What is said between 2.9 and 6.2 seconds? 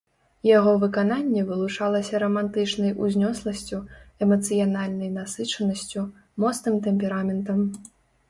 узнёсласцю, эмацыянальнай насычанасцю,